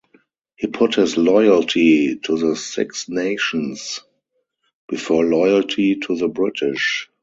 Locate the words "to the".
2.23-2.55, 5.97-6.27